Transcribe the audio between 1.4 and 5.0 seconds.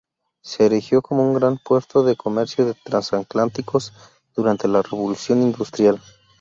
puerto de comercio de trasatlánticos durante la